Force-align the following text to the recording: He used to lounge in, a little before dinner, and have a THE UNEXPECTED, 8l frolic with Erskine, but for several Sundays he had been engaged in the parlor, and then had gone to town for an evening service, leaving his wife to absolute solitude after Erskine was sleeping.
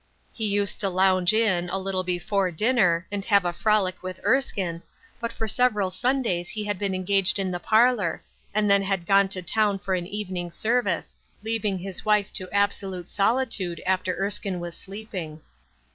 He 0.33 0.47
used 0.47 0.79
to 0.79 0.89
lounge 0.89 1.31
in, 1.31 1.69
a 1.69 1.77
little 1.77 2.01
before 2.03 2.49
dinner, 2.49 3.05
and 3.11 3.23
have 3.25 3.43
a 3.43 3.43
THE 3.43 3.47
UNEXPECTED, 3.49 3.59
8l 3.61 3.63
frolic 3.63 4.01
with 4.01 4.19
Erskine, 4.25 4.81
but 5.19 5.31
for 5.31 5.47
several 5.47 5.91
Sundays 5.91 6.49
he 6.49 6.63
had 6.63 6.79
been 6.79 6.95
engaged 6.95 7.37
in 7.37 7.51
the 7.51 7.59
parlor, 7.59 8.23
and 8.51 8.67
then 8.67 8.81
had 8.81 9.05
gone 9.05 9.27
to 9.29 9.43
town 9.43 9.77
for 9.77 9.93
an 9.93 10.07
evening 10.07 10.49
service, 10.49 11.15
leaving 11.43 11.77
his 11.77 12.03
wife 12.03 12.33
to 12.33 12.49
absolute 12.49 13.11
solitude 13.11 13.79
after 13.85 14.15
Erskine 14.17 14.59
was 14.59 14.75
sleeping. 14.75 15.39